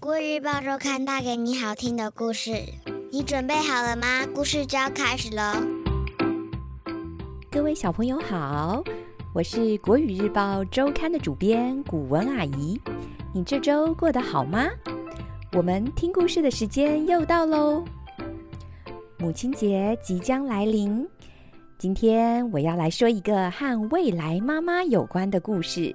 [0.00, 2.52] 国语日报周刊带给你好听的故事，
[3.12, 4.26] 你准备好了吗？
[4.34, 5.62] 故事就要开始了。
[7.50, 8.82] 各位小朋友好，
[9.34, 12.80] 我是国语日报周刊的主编古文阿姨。
[13.34, 14.70] 你这周过得好吗？
[15.52, 17.84] 我们听故事的时间又到喽。
[19.18, 21.06] 母亲节即将来临，
[21.76, 25.94] 今天我要来说一个和未来妈妈有关的故事。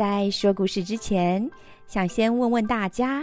[0.00, 1.46] 在说故事之前，
[1.86, 3.22] 想先问问大家：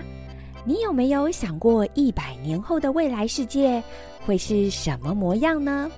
[0.64, 3.82] 你有没有想过一百年后的未来世界
[4.24, 5.90] 会是什么模样呢？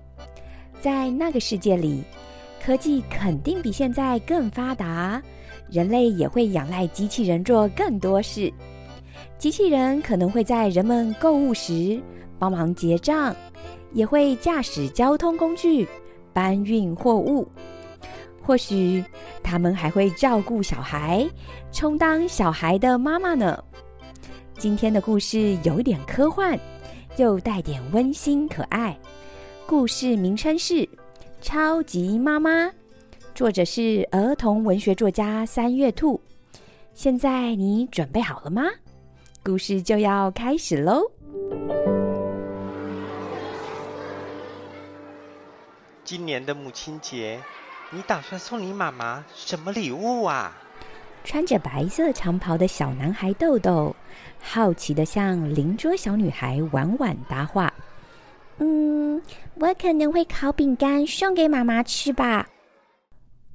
[0.79, 2.01] 在那个世界里，
[2.63, 5.21] 科技肯定比现在更发达，
[5.69, 8.49] 人类也会仰赖机器人做更多事。
[9.37, 12.01] 机器人可能会在人们购物时
[12.39, 13.35] 帮忙结账，
[13.91, 15.85] 也会驾驶交通工具
[16.31, 17.45] 搬运货物。
[18.49, 19.05] 或许
[19.43, 21.29] 他们还会照顾小孩，
[21.71, 23.63] 充当小孩的妈妈呢。
[24.57, 26.59] 今天的故事有点科幻，
[27.17, 28.97] 又带点温馨可爱。
[29.67, 30.73] 故事名称是
[31.39, 32.65] 《超级妈妈》，
[33.35, 36.19] 作者是儿童文学作家三月兔。
[36.95, 38.63] 现在你准备好了吗？
[39.43, 41.03] 故事就要开始喽！
[46.03, 47.39] 今年的母亲节。
[47.91, 50.55] 你打算送你妈妈什么礼物啊？
[51.23, 53.95] 穿着白色长袍的小男孩豆豆，
[54.39, 57.73] 好奇的向邻桌小女孩婉婉搭话
[58.59, 59.21] ：“嗯，
[59.55, 62.47] 我可能会烤饼干送给妈妈吃吧。”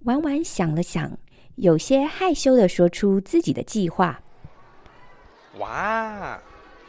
[0.05, 1.17] 婉婉想了想，
[1.55, 4.21] 有些害羞的说出自己的计划
[5.59, 6.39] ：“哇，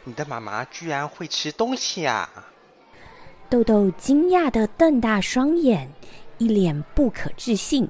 [0.04, 2.28] 你的妈妈居然会吃东西啊！”
[3.48, 5.88] 豆豆惊讶的瞪大双眼。
[6.38, 7.88] 一脸不可置信。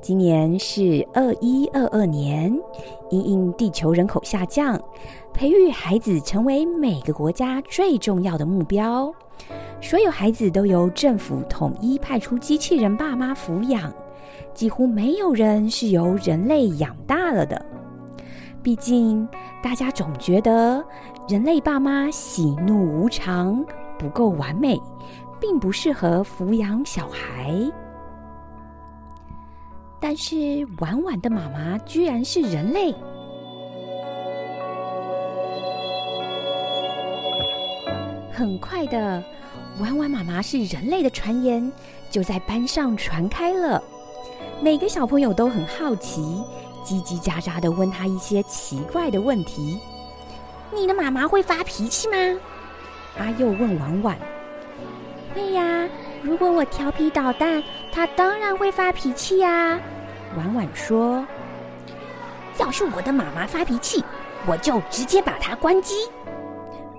[0.00, 2.58] 今年是二一二二年，
[3.10, 4.80] 因应地球人口下降，
[5.34, 9.12] 培育孩子成为每个国家最重要的目标。
[9.80, 13.92] 所有孩子都由政府统一派出机器人爸妈抚养，
[14.54, 17.62] 几乎没有人是由人类养大了的。
[18.62, 19.28] 毕竟，
[19.62, 20.82] 大家总觉得
[21.28, 23.64] 人类爸妈喜怒无常，
[23.98, 24.80] 不够完美。
[25.40, 27.54] 并不适合抚养小孩，
[29.98, 30.36] 但是
[30.78, 32.94] 婉婉的妈妈居然是人类。
[38.32, 39.22] 很快的，
[39.80, 41.70] 婉婉妈妈是人类的传言
[42.10, 43.82] 就在班上传开了。
[44.62, 46.22] 每个小朋友都很好奇，
[46.84, 49.80] 叽叽喳喳的问他一些奇怪的问题。
[50.72, 52.40] 你的妈妈会发脾气吗？
[53.18, 54.18] 阿佑问婉婉。
[55.34, 55.88] 会呀，
[56.22, 59.78] 如果我调皮捣蛋，他当然会发脾气呀。
[60.36, 61.26] 婉婉说
[62.58, 64.04] ：“要是我的妈妈发脾气，
[64.46, 65.94] 我就直接把它关机。”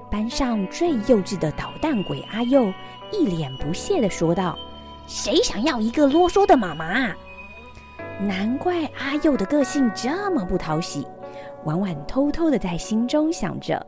[0.09, 2.73] 班上最幼稚的捣蛋鬼阿佑
[3.11, 4.57] 一脸不屑的说道
[5.07, 7.13] ：“谁想要一个啰嗦的妈妈？
[8.19, 11.07] 难怪阿佑的个性这么不讨喜。”
[11.63, 13.85] 婉婉偷偷的在心中想着。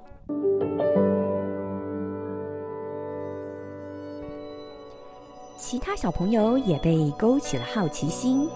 [5.73, 8.47] 其他小朋友也被勾起了好奇心。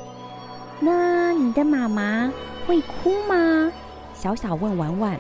[0.79, 2.31] 那你的妈妈
[2.67, 3.72] 会哭吗？
[4.13, 5.19] 小小问婉婉。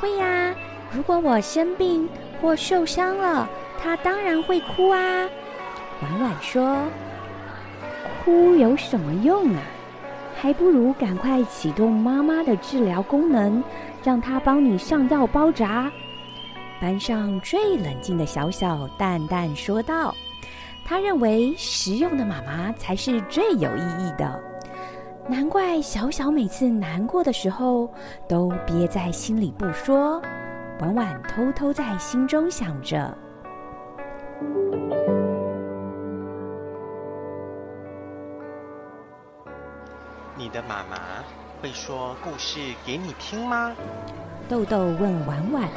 [0.00, 0.54] 会呀，
[0.92, 2.08] 如果我生病
[2.40, 3.48] 或受伤了，
[3.82, 5.28] 她当然会哭啊。
[6.00, 6.84] 婉婉说
[8.22, 9.60] ：“哭有什么用啊？
[10.36, 13.60] 还不如赶快启动妈妈的治疗功能，
[14.04, 15.90] 让她帮你上药包扎。”
[16.80, 20.14] 班上最冷静的小小淡淡说道。
[20.88, 24.42] 他认为实用的妈妈才是最有意义的，
[25.28, 27.92] 难怪小小每次难过的时候
[28.26, 30.18] 都憋在心里不说，
[30.80, 33.14] 婉婉偷偷在心中想着：
[40.34, 40.96] 你的妈妈
[41.60, 43.74] 会说故事给你听吗？
[44.48, 45.68] 豆豆问婉婉：“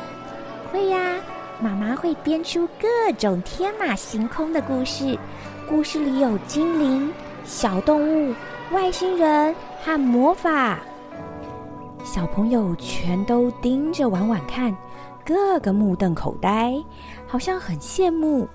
[0.71, 1.17] 会呀。”
[1.61, 5.15] 妈妈会编出各种天马行空的故事，
[5.69, 7.13] 故事里有精灵、
[7.45, 8.33] 小动物、
[8.71, 10.79] 外星人和魔法。
[12.03, 14.75] 小朋友全都盯着婉婉看，
[15.23, 16.73] 个个目瞪口呆，
[17.27, 18.49] 好像很羡慕。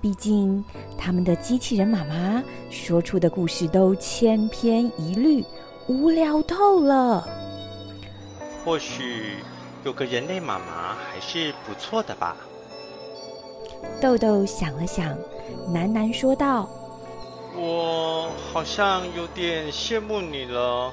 [0.00, 0.64] 毕竟
[0.96, 2.40] 他们的机器人妈妈
[2.70, 5.44] 说出的故事都千篇一律，
[5.88, 7.26] 无聊透了。
[8.64, 9.34] 或许。
[9.86, 12.36] 有个人类妈妈还是不错的吧。
[14.00, 15.16] 豆豆想了想，
[15.68, 16.68] 喃喃说道
[17.54, 20.92] ：“我好像有点羡慕你了。”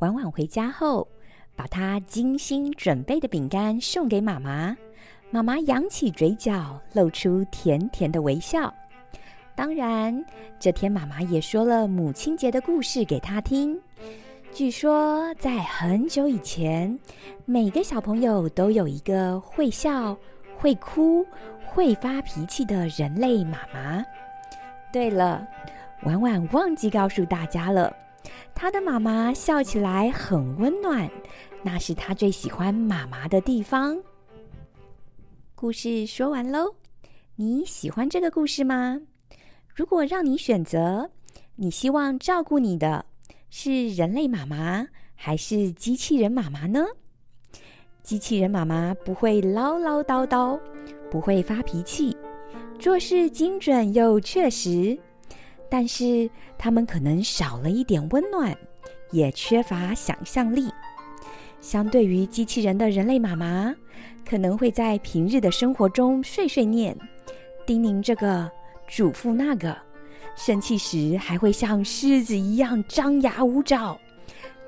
[0.00, 1.06] 婉婉回家后，
[1.54, 4.74] 把她精心准备的饼干送给妈妈。
[5.30, 8.72] 妈妈扬起嘴角，露出甜甜的微笑。
[9.54, 10.24] 当然，
[10.58, 13.78] 这天妈妈也说了母亲节的故事给她听。
[14.52, 16.98] 据说，在很久以前，
[17.44, 20.16] 每个小朋友都有一个会笑、
[20.58, 21.24] 会哭、
[21.64, 24.04] 会发脾气的人类妈妈。
[24.92, 25.46] 对了，
[26.02, 27.94] 婉婉忘记告诉大家了。
[28.54, 31.08] 他的妈妈笑起来很温暖，
[31.62, 33.96] 那是他最喜欢妈妈的地方。
[35.54, 36.74] 故事说完喽，
[37.36, 39.00] 你喜欢这个故事吗？
[39.74, 41.08] 如果让你选择，
[41.54, 43.06] 你希望照顾你的
[43.50, 44.86] 是人类妈妈
[45.16, 46.84] 还是机器人妈妈呢？
[48.00, 50.58] 机器人妈妈不会唠唠叨叨，
[51.10, 52.16] 不会发脾气，
[52.78, 54.96] 做事精准又确实。
[55.68, 58.56] 但是他们可能少了一点温暖，
[59.10, 60.70] 也缺乏想象力。
[61.60, 63.74] 相对于机器人的人类妈妈，
[64.24, 66.96] 可能会在平日的生活中碎碎念、
[67.66, 68.50] 叮咛这个、
[68.86, 69.76] 嘱咐那个，
[70.36, 73.98] 生气时还会像狮子一样张牙舞爪。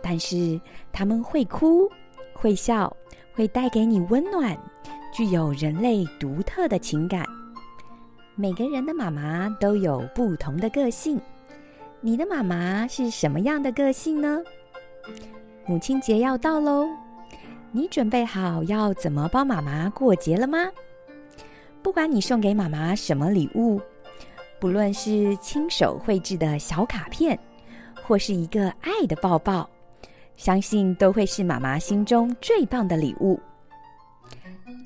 [0.02, 0.60] 但是
[0.92, 1.88] 他们会哭、
[2.32, 2.94] 会笑，
[3.34, 4.58] 会带给你温暖，
[5.12, 7.24] 具有人类独特的情感。
[8.34, 11.20] 每个人的妈妈都有不同的个性，
[12.00, 14.40] 你的妈妈是什么样的个性呢？
[15.66, 16.88] 母亲节要到喽，
[17.70, 20.58] 你准备好要怎么帮妈妈过节了吗？
[21.82, 23.80] 不管你送给妈妈什么礼物，
[24.62, 27.36] 不论是亲手绘制的小卡片，
[28.06, 29.68] 或是一个爱的抱抱，
[30.36, 33.40] 相信都会是妈妈心中最棒的礼物。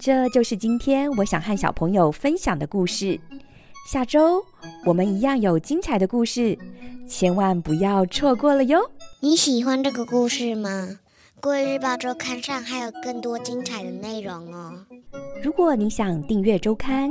[0.00, 3.20] 这就是今天我想和小朋友分享的故事。
[3.86, 4.42] 下周
[4.86, 6.56] 我们一样有精彩的故事，
[7.06, 8.80] 千万不要错过了哟！
[9.20, 10.88] 你喜欢这个故事吗？
[11.38, 14.72] 国语日报周刊上还有更多精彩的内容哦。
[15.44, 17.10] 如果你想订阅周刊，